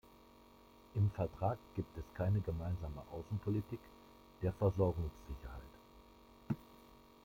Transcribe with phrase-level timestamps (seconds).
[0.95, 3.79] Im Vertrag gibt es keine gemeinsame Außenpolitik
[4.41, 5.61] der Versorgungssicherheit.